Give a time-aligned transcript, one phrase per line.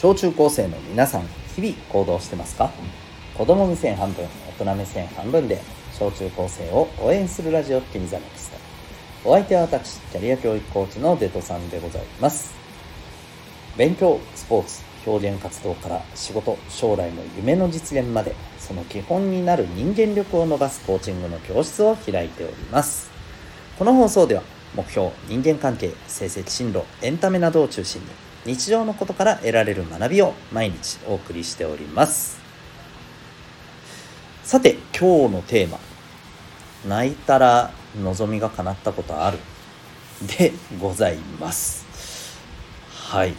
[0.00, 1.22] 小中高生の皆さん
[1.56, 2.70] 日々行動してますか？
[3.36, 4.24] 子供目線半分
[4.60, 5.60] 大人目線半分で
[5.92, 12.54] 小中高生を応援するラジオ君 the NEXT お相手は私キャリア教育コーチのデトさんでございます。
[13.76, 23.10] 勉強スポーツ表現活動から仕事将来の夢の実現までその基本になる人間力を伸ばすコーチングの教室を開いております。
[23.76, 24.44] この放送では
[24.76, 28.06] 目標人間関係成績進路エンタメなどを中心に
[28.48, 32.38] 日常のことから得られる学びを毎日お送りしております。
[34.42, 35.78] さて今日のテーマ
[36.88, 37.70] 「泣いたら
[38.02, 39.38] 望みが叶ったことある」
[40.38, 41.84] でございます。
[43.10, 43.34] はい。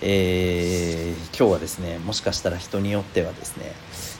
[0.00, 3.72] えー、今日はですねもしかしたら人によってはですね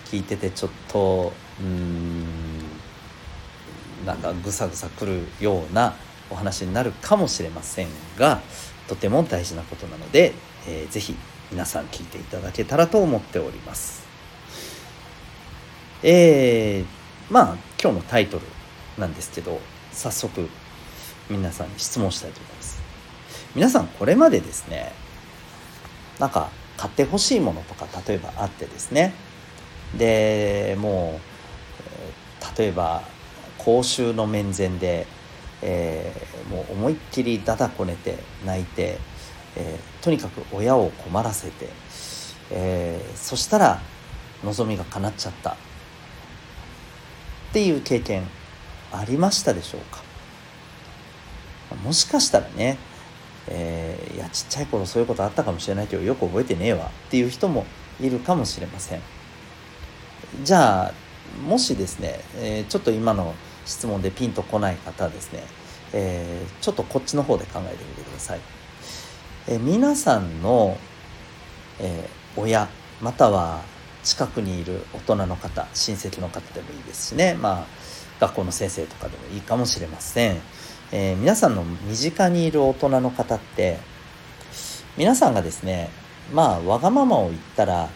[0.06, 2.24] 聞いててちょっとうーん
[4.04, 5.94] なんかぐさぐさくるような
[6.30, 8.40] お話になるかもしれませんが
[8.88, 10.32] とても大事なことなので、
[10.68, 11.16] えー、ぜひ
[11.50, 14.04] 皆さん聞いていただけたらと思っております。
[16.02, 18.44] えー、まあ今日のタイトル
[18.98, 19.60] なんですけど
[19.92, 20.48] 早速
[21.30, 22.82] 皆さんに質問したいと思います。
[23.54, 24.92] 皆さんこれまでですね
[26.18, 29.14] なんか買ってほしいものとか例えばあってですね。
[29.96, 33.02] でもう例えば
[33.58, 35.06] 公衆の面前で、
[35.68, 38.98] えー、もう思いっきりだだこねて泣いて、
[39.56, 41.68] えー、とにかく親を困らせて、
[42.52, 43.80] えー、そしたら
[44.44, 45.50] 望みが叶っちゃった。
[45.50, 45.56] っ
[47.52, 48.22] ていう経験
[48.92, 50.02] ありましたでしょうか。
[51.82, 52.78] もしかしたらね
[53.48, 56.86] えー、いやちっちゃい頃そういうことあったかもしれないけどよく覚えてねえわ。
[56.86, 57.64] っていう人も
[58.00, 59.00] いるかもしれません。
[60.42, 60.92] じゃあ
[61.48, 63.34] もしですね、えー、ちょっと今の
[63.66, 65.42] 質問でピンとこない方はですね、
[65.92, 68.40] えー、ちょっとこっちの方で考えてみてください、
[69.48, 70.78] え皆さんの、
[71.78, 72.68] え親
[73.00, 73.62] または
[74.02, 77.34] 近くにいる大人の方親戚の方でもいいですしね。
[77.34, 77.66] まあ
[78.20, 80.40] 学校の先生とかでもいいかもしれません。
[80.92, 83.78] えー、皆さんの身近にいる大人の方って
[84.96, 85.90] 皆さんがですね
[86.32, 87.90] まあわがままを言ったら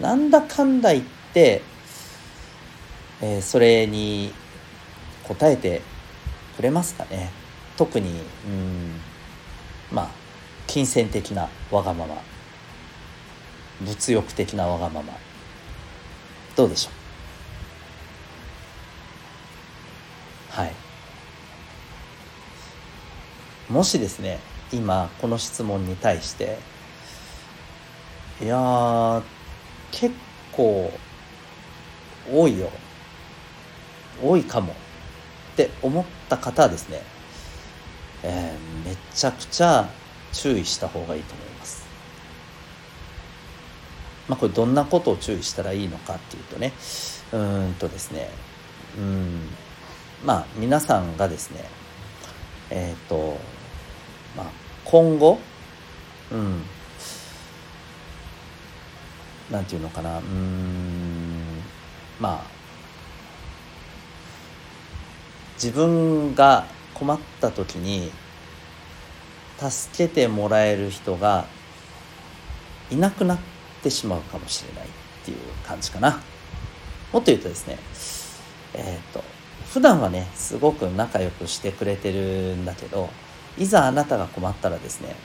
[0.00, 1.62] なんだかんだ言って、
[3.20, 4.32] えー、それに
[5.28, 5.82] 応えて
[6.56, 7.30] くれますかね。
[7.76, 8.10] 特に
[8.46, 9.00] うん
[9.92, 10.10] まあ
[10.66, 12.16] 金銭的なわがまま。
[13.80, 15.12] 物欲的なわがまま。
[16.56, 16.90] どうでしょ
[20.56, 20.60] う？
[20.60, 20.72] はい。
[23.70, 24.40] もしですね
[24.72, 26.58] 今この質問に対して
[28.42, 29.22] いや
[29.92, 30.14] 結
[30.50, 30.90] 構
[32.30, 32.70] 多いよ。
[34.20, 34.74] 多いかも。
[35.64, 37.02] って思った方はですね、
[38.22, 39.88] えー、めちゃくちゃ
[40.32, 41.86] 注意した方がいいと思います。
[44.28, 46.72] まあこれどんなことを注意したらいいのかっていうとね
[47.32, 47.38] う
[47.70, 48.28] んとですね
[48.98, 49.48] うん
[50.22, 51.64] まあ皆さんがですね
[52.70, 53.38] えっ、ー、と
[54.36, 54.46] まあ、
[54.84, 55.38] 今後、
[56.30, 56.62] うん、
[59.50, 61.62] なんていうのかな、うん、
[62.20, 62.57] まあ、
[65.62, 68.10] 自分が困った時に
[69.58, 71.46] 助けてもらえる人が
[72.90, 73.38] いなくなっ
[73.82, 74.88] てしまうかもしれないっ
[75.24, 76.20] ていう感じかな。
[77.12, 77.78] もっと言うとですね、
[78.74, 79.24] えっ、ー、と、
[79.72, 83.10] 普段はね、すごく仲良くしてくれてるんだけど、
[83.58, 85.16] いざあなたが困ったらですね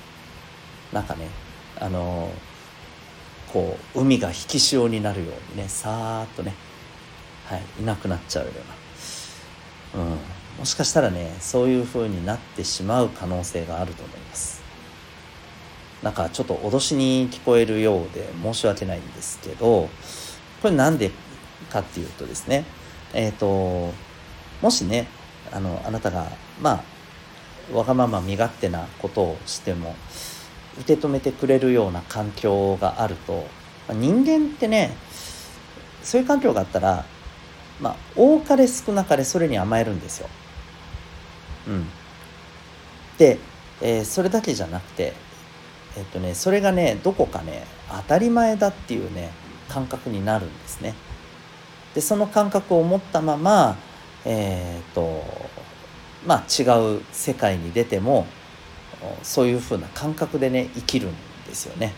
[0.91, 1.29] なんかね
[1.79, 2.31] あの
[3.51, 6.55] こう海が引き潮になるようにねさーっとね、
[7.45, 8.63] はい、いなくなっちゃうような、
[9.95, 10.17] うん、
[10.59, 14.63] もしかしたらねそういう風になってしまう可能性があると思います。
[16.01, 19.89] なんかちょっと脅しに聞こえるようで申し訳ないんですけど
[20.61, 21.11] これなんで
[21.69, 22.65] かっていうとですね
[23.13, 23.93] えっ、ー、と
[24.61, 25.07] もしね
[25.51, 26.27] あのあなたが
[26.61, 26.83] ま
[27.71, 29.95] あわがまま身勝手なことをしても
[30.79, 33.45] 受け止めてくれるような環境があると
[33.89, 34.95] 人間ってね
[36.01, 37.05] そういう環境があったら
[37.81, 40.29] まあ多かれ少なかれそれに甘えるんですよ。
[41.67, 41.87] うん、
[43.17, 43.39] で、
[43.81, 45.13] えー、それだけじゃなくて
[45.97, 49.31] えっとねそれがねどこかね当たり前だっていうね
[49.69, 50.93] 感覚になるんですね。
[51.95, 53.77] でその感覚を持ったまま
[54.25, 55.23] えー、っと
[56.25, 56.63] まあ、違
[56.95, 58.25] う世界に出ても
[59.21, 61.11] そういうふうな感覚でね生きるん
[61.45, 61.93] ですよね。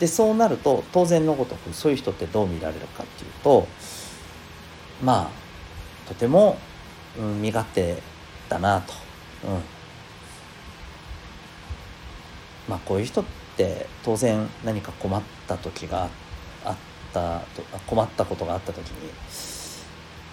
[0.00, 3.68] でそうなると当然のごとくそういう人ってどう見られるかっていうと
[5.04, 6.58] まあとても、
[7.18, 8.02] うん、身勝手
[8.48, 8.94] だなと、
[9.44, 9.50] うん、
[12.68, 13.24] まあこういう人っ
[13.56, 16.08] て当然何か困った時が
[16.64, 16.76] あっ
[17.12, 17.42] た
[17.86, 19.10] 困ったことがあった時に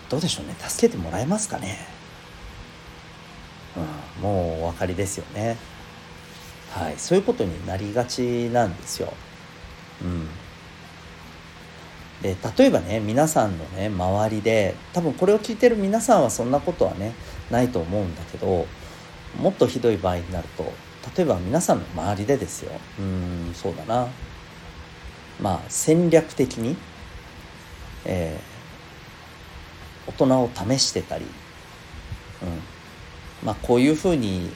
[0.09, 0.55] どうでしょうね。
[0.57, 1.85] 助けてもらえますかね、
[4.17, 5.57] うん、もうお分かりですよね。
[6.71, 6.95] はい。
[6.97, 9.13] そういうことになりがちなんですよ。
[10.01, 10.27] うん。
[12.21, 17.13] で例えばね皆さんのね周りで多分これを聞いてる皆さんはそんなことはね
[17.51, 18.65] ないと思うんだけど
[19.39, 20.63] もっとひどい場合になると
[21.15, 22.71] 例えば皆さんの周りでですよ。
[22.99, 24.07] うんそうだな。
[25.39, 26.75] まあ戦略的に、
[28.03, 31.25] えー、大人を試してたり、
[32.41, 32.77] うん。
[33.43, 34.51] まあ、こういうふうに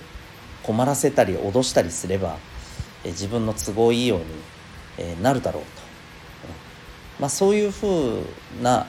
[0.64, 2.38] 困らせたり脅したりすれば、
[3.04, 4.26] え、自分の都合いいように、
[4.98, 5.70] え、なるだろうと、
[7.20, 8.24] まあ、そういうふう
[8.62, 8.88] な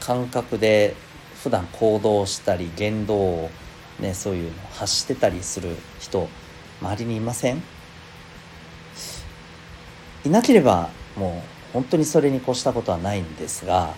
[0.00, 0.94] 感覚で
[1.42, 3.50] 普段行動したり言動を、
[4.00, 6.28] ね、そういうのを発してたりする人
[6.80, 7.62] 周りにいません？
[10.24, 13.94] いなければもう本当にそれに越したことはないんですが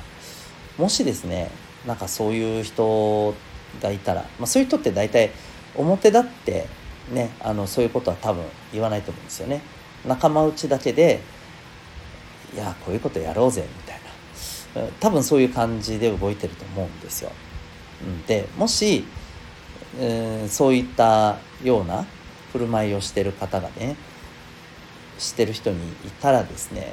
[0.79, 1.51] もしですね
[1.87, 3.35] なんかそういう人
[3.83, 5.33] がいたら、まあ、そういう人って大体
[5.75, 6.67] 表立って
[7.11, 9.61] ねあのそういうことは多分言わないと思うんですよね。
[10.07, 11.21] 仲間内だけで
[12.55, 14.05] いやこういうことやろうぜみたいな。
[15.01, 17.31] 多分そういう感じで動いてると思うんですよ、
[18.27, 19.05] でもし、
[20.01, 22.05] えー、そういったような
[22.53, 23.97] 振る舞いをしてる方がね
[25.17, 26.93] してる人にいたらですね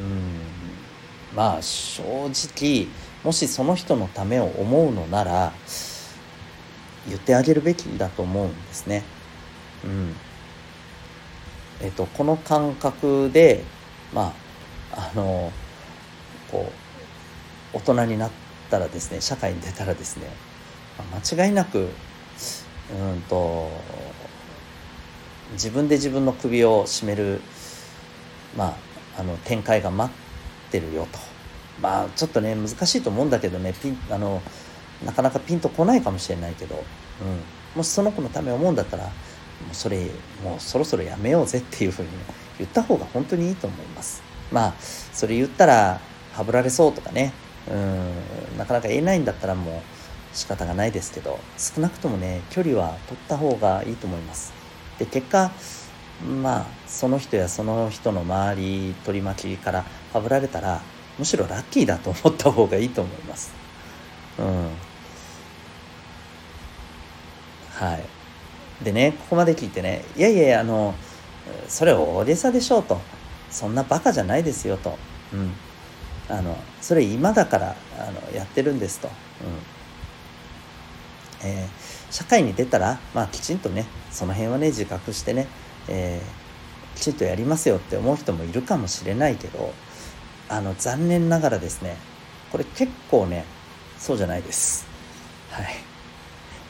[0.00, 2.88] うんまあ正直
[3.22, 5.52] もしその人のためを思うのなら
[7.06, 9.02] 言ってあげるべきだと思うんですね。
[9.84, 10.14] うん。
[11.82, 13.64] えっと、この感覚で
[14.12, 14.34] ま
[14.92, 15.52] ああの
[16.50, 16.70] こ
[17.74, 18.30] う大人になっ
[18.70, 20.26] たらですね社会に出たらですね
[21.36, 23.70] 間違いなくうんと
[25.52, 27.40] 自分で自分の首を絞める、
[28.56, 28.76] ま
[29.16, 30.12] あ、あの展開が待
[30.68, 31.18] ってるよと。
[31.80, 34.42] まあちょっとね難しいと思うんだけどねピンあの
[35.04, 36.84] なかなかピンとこないかもしれないけど、うん、
[37.74, 39.10] もしその子のため思うんだったら
[39.60, 40.10] もうそれ
[40.42, 42.24] もうそろそろやめようぜっていうふうに、ね、
[42.58, 44.22] 言った方が本当にいいと思います。
[44.50, 47.32] まあそれ言ったらはぶられそうとかね
[47.66, 49.88] うんなかなか言えないんだったらも
[50.32, 54.52] う仕方がないですけど少なくともね距離は取った方がいいと思います。
[54.98, 55.52] で結果
[56.18, 60.80] まあその人やその人の周り取り巻きからはぶられたら
[61.18, 63.52] むしろラッキーだと思った方がいいと思います。
[64.38, 64.70] うん。
[67.68, 68.19] はい。
[68.82, 70.94] でねここまで聞いてねいやいやいやあの
[71.68, 73.00] それ大げさでしょうと
[73.50, 74.96] そんなバカじゃないですよと。
[75.32, 75.52] うん。
[76.28, 79.08] あのそれ今だからあのやってるんですと。
[79.08, 79.14] うん
[81.42, 85.48] えー、社会に出たら、まあ、きちんとねその辺はね自覚してね、
[85.88, 89.72] えー、きちんとやりますよって思う人もいるかもしれないけど
[90.50, 91.96] あの残念ながらですね
[92.52, 93.46] これ結構ね
[93.96, 94.86] そうじゃないです
[95.50, 95.76] はい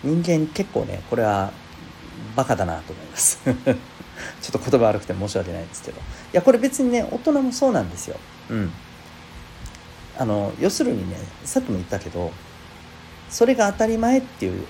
[0.05, 1.53] 人間結構ねこれは
[2.37, 3.39] バカだなと思います。
[3.45, 5.99] ちょっと言葉悪くて申し訳ないんですけど。
[5.99, 6.03] い
[6.33, 8.17] やこれ別にね大人もそうなんですよ。
[8.51, 8.73] うん。
[10.19, 12.31] あの要するにねさっきも言ったけど
[13.31, 14.67] それが当たり前っていう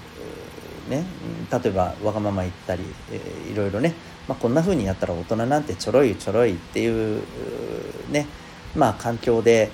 [0.89, 1.05] ね
[1.51, 3.95] 例えばわがまま言ったり、えー、いろいろね、
[4.29, 7.23] まあ、こんな風にやったら大人なんてちょろいちょろいっていう
[8.11, 8.27] ね
[8.77, 9.73] まあ環境で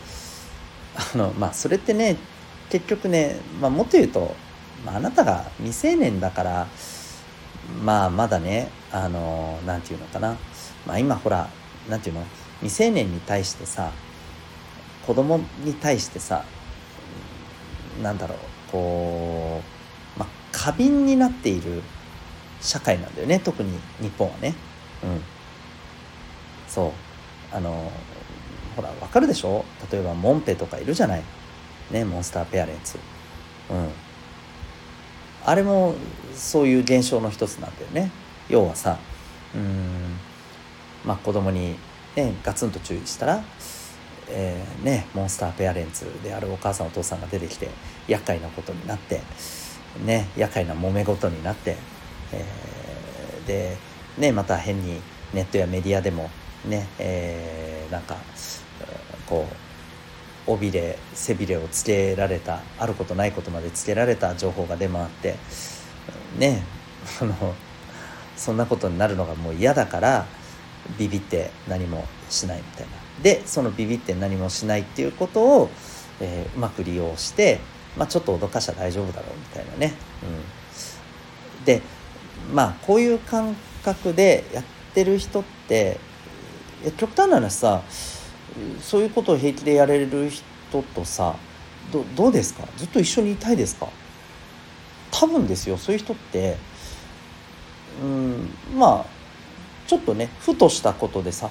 [1.14, 2.16] あのまあそれってね
[2.71, 4.35] 結局ね、まあ、もっと言うと、
[4.85, 6.66] ま、あなたが未成年だから
[7.82, 10.37] まあまだねあのなんていうのかな、
[10.87, 11.49] まあ、今ほら
[11.88, 12.25] なんていうの？
[12.61, 13.92] 未成年に対してさ
[15.06, 16.44] 子供に対してさ
[18.02, 18.38] なんだろう
[18.73, 19.62] こ
[20.16, 21.82] う、まあ、過敏になっている
[22.61, 23.38] 社会なんだよね。
[23.40, 24.54] 特に日本はね。
[25.04, 25.20] うん。
[26.66, 26.92] そう。
[27.52, 27.90] あの
[28.75, 29.64] ほらわかるでしょ？
[29.92, 31.23] 例えばモンペとかいるじゃない。
[31.90, 32.99] ねモンスターペアレンツ。
[33.70, 33.90] うん。
[35.47, 35.95] あれも
[36.35, 38.11] そういう現象の一つなんだよね。
[38.49, 38.99] 要はさ
[39.55, 40.19] うん
[41.05, 41.76] まあ子供に
[42.15, 43.45] ねガツンと注意したら
[44.29, 47.69] えー、ね、モンスターペアレンツであるお母さんお父さんが出てきて
[48.09, 49.21] 厄介なことになって、
[50.05, 51.76] ね、厄介な揉め事になって、
[52.33, 53.76] えー、で、
[54.19, 55.00] ね、また変に
[55.33, 56.29] ネットやメディアでも
[56.65, 58.17] ね、えー、なんか
[59.26, 59.65] こう
[60.47, 65.37] 尾びれ背びれをつけられたあることないことまでつけられた情報が出回って
[66.38, 66.62] ね
[67.21, 67.55] あの
[68.37, 70.26] そんなことになるのがもう嫌だから
[70.99, 72.93] ビビって何もしないみたいな。
[73.23, 75.71] でそのビビって何もしないっていうことを、
[76.21, 77.61] えー、うまく利用して、
[77.97, 79.95] まあ、ちょっと脅かしゃ大丈夫だろうみたいなね、
[81.59, 81.81] うん、で
[82.53, 85.99] まあこういう感覚でやってる人って
[86.99, 87.83] 極端な話さ
[88.80, 91.36] そういうことを平気でやれる人とさ
[91.92, 92.66] どどうですか？
[92.76, 93.88] ずっと一緒にいたいですか？
[95.10, 96.56] 多分ですよそういう人って
[98.02, 99.06] うんまあ
[99.86, 101.50] ちょっとねふとしたことでさ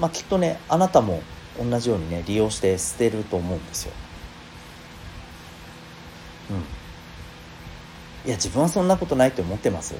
[0.00, 1.22] まあきっとねあなたも
[1.58, 3.92] 同じようにね利用して捨てると思うんですよ。
[6.50, 6.56] うん。
[8.28, 9.94] いや自分はそんなことないって思ってます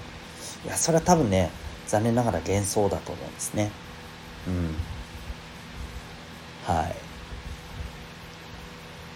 [0.65, 1.51] いやそれは多分ね
[1.89, 3.73] 残念ながら幻想だと思うんですね。
[4.47, 4.75] うん。
[6.65, 6.83] は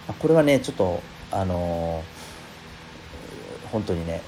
[0.07, 0.13] い。
[0.19, 1.01] これはねちょっと
[1.31, 2.17] あのー
[3.71, 4.21] 本当にね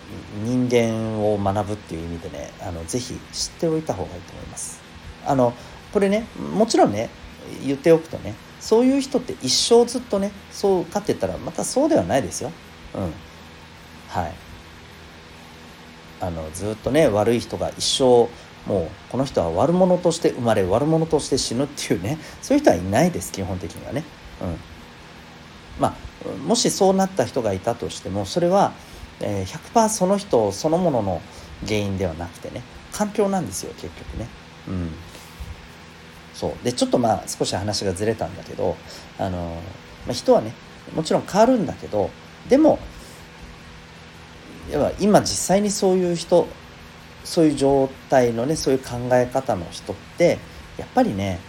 [0.44, 4.82] 人間を学ぶっていう意味でねあのぜひ知っておいた方がいいと思います。
[5.26, 5.54] あの
[5.94, 7.10] これねもちろんね
[7.66, 12.52] 言っておくとねそういう人って一生ずっとねそうかって言ったらまたそうではないですよ。
[12.96, 13.14] うん。
[14.10, 14.34] はい。
[16.22, 18.30] あのずっとね悪い人が一生
[18.66, 24.04] もうこの人は悪者として生まれ悪者として死ぬっていうねそういう人はいないです基本的にはね。
[24.42, 24.58] うん。
[25.80, 28.74] まあもしそうなった人がいたとしてもそれは
[29.22, 31.22] え、100%その人そのものの
[31.66, 34.28] 原因ではなくてね環境なんですよ結局ね。
[34.68, 34.92] うん、
[36.34, 36.64] そう。
[36.64, 38.76] でちょっとまあ少し話がずれたんだけど、
[39.18, 39.62] あの
[40.06, 40.54] まあ、人はね
[40.96, 42.10] もちろん変わるんだけど
[42.48, 42.80] でも
[44.72, 46.48] 要は今実際にそういう人
[47.24, 50.40] そういう状態のねそういう考え方の人って
[50.78, 51.40] やっぱりね、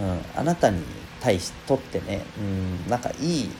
[0.00, 0.82] うん、あなたに
[1.20, 3.50] 対しとってね、うん、なんかいい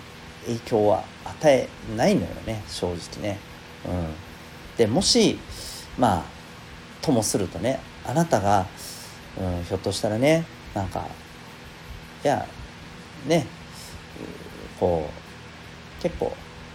[0.47, 3.39] 影響は与えないのよね正直ね。
[3.87, 5.39] うん、でもし
[5.99, 6.25] まあ
[7.03, 8.67] ともするとねあなたが、
[9.39, 11.07] うん、ひょっとしたらねなんか
[12.25, 12.47] いや
[13.27, 13.47] ね
[14.81, 15.09] こ
[15.99, 16.35] う結構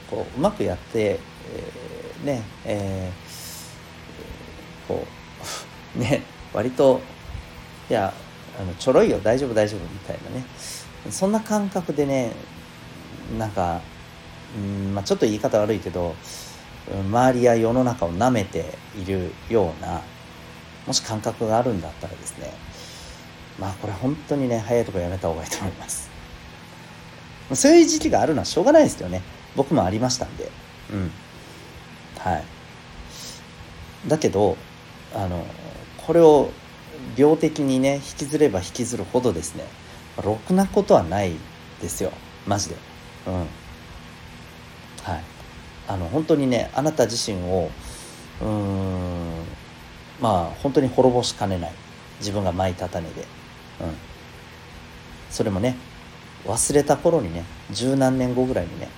[0.09, 3.28] こううまくやって、えー、ねえー、
[4.89, 5.05] こ
[5.95, 6.99] う ね割と
[7.89, 8.13] いや
[8.59, 10.45] あのちょろいよ大丈夫大丈夫みたいなね。
[11.09, 12.33] そんな感覚でね
[13.37, 13.79] なんか
[14.57, 16.15] うん、まあ、ちょっと言い方悪いけど
[16.91, 18.65] 周りや世の中をなめて
[18.99, 20.01] いるような
[20.87, 22.51] もし感覚があるんだったらですね
[23.59, 26.09] まあこれ本当にね早いとこやめた方がいいと思います。
[27.53, 29.21] そういう時期があるのはしょうがないですよね。
[29.55, 30.51] 僕もありましたんで。
[30.91, 31.11] うん。
[32.19, 32.43] はい。
[34.07, 34.55] だけど
[35.15, 35.45] あの
[36.05, 36.51] これを
[37.17, 39.65] 病的にね引きずれば引きずるほどですね。
[40.23, 41.33] ろくなことはない
[41.81, 42.11] ですよ。
[42.45, 42.75] マジで。
[43.27, 43.33] うん。
[43.33, 43.47] はい。
[45.87, 47.69] あの本当にねあなた自身を
[48.41, 49.43] うーん
[50.19, 51.73] まあ本当に滅ぼしかねない。
[52.19, 53.27] 自分が巻いた種で、うん、
[55.29, 55.77] それもね
[56.45, 58.89] 忘れた頃にね十何年後ぐらいにね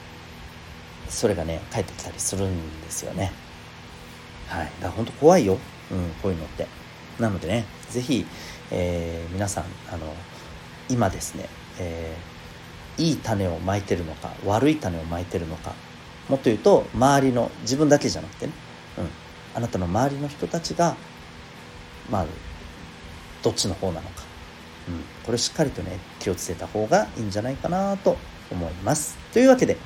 [1.08, 3.32] それがね帰ってきたりするんですよね。
[4.48, 4.66] はい。
[4.66, 5.60] だから本当怖いよ、
[5.92, 6.68] うん、こういうのって
[7.20, 8.26] なのでね是非、
[8.72, 10.14] えー、皆さんあの
[10.90, 11.48] 今ですね、
[11.80, 12.32] えー
[12.98, 15.74] いい種をまいてるのか悪い種をまいてるのか
[16.30, 18.54] もっと言うと周りの自分だけじゃなくてね、
[18.98, 19.08] うん、
[19.56, 20.96] あなたの周りの人たちが
[22.10, 22.26] まあ
[23.42, 24.24] どっちの方なのか、
[24.88, 28.18] うん、これしっかりとね気をつけた方がいいんじゃないかなと
[28.52, 29.18] 思います。
[29.34, 29.78] というわけで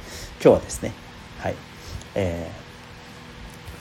[0.42, 0.92] 今日はですね
[1.40, 1.56] はい、
[2.16, 2.52] え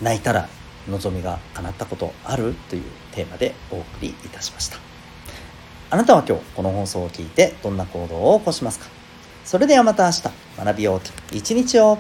[0.01, 0.49] ー、泣いたら
[0.89, 4.79] 望みが叶ったことあるというテーマでお送りいたしました。
[5.91, 8.87] あなたは今日この放送を聞いてどんな行動を起こしますか？
[9.45, 10.23] それではまた明日
[10.57, 11.99] 学びようと一日を